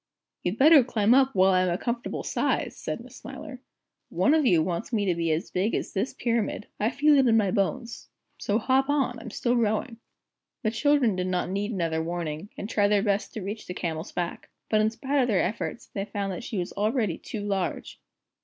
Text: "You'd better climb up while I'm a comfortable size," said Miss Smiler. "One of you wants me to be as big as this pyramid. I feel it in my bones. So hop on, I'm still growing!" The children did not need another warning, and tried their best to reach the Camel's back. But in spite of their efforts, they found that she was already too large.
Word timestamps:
"You'd 0.41 0.57
better 0.57 0.83
climb 0.83 1.13
up 1.13 1.35
while 1.35 1.51
I'm 1.51 1.69
a 1.69 1.77
comfortable 1.77 2.23
size," 2.23 2.75
said 2.75 3.01
Miss 3.01 3.17
Smiler. 3.17 3.61
"One 4.09 4.33
of 4.33 4.47
you 4.47 4.63
wants 4.63 4.91
me 4.91 5.05
to 5.05 5.13
be 5.13 5.29
as 5.31 5.51
big 5.51 5.75
as 5.75 5.93
this 5.93 6.11
pyramid. 6.11 6.65
I 6.79 6.89
feel 6.89 7.15
it 7.19 7.27
in 7.27 7.37
my 7.37 7.51
bones. 7.51 8.09
So 8.39 8.57
hop 8.57 8.89
on, 8.89 9.19
I'm 9.19 9.29
still 9.29 9.53
growing!" 9.53 9.97
The 10.63 10.71
children 10.71 11.15
did 11.15 11.27
not 11.27 11.51
need 11.51 11.71
another 11.71 12.01
warning, 12.01 12.49
and 12.57 12.67
tried 12.67 12.87
their 12.87 13.03
best 13.03 13.35
to 13.35 13.43
reach 13.43 13.67
the 13.67 13.75
Camel's 13.75 14.11
back. 14.11 14.49
But 14.71 14.81
in 14.81 14.89
spite 14.89 15.21
of 15.21 15.27
their 15.27 15.43
efforts, 15.43 15.85
they 15.85 16.05
found 16.05 16.33
that 16.33 16.43
she 16.43 16.57
was 16.57 16.73
already 16.73 17.19
too 17.19 17.41
large. 17.43 18.01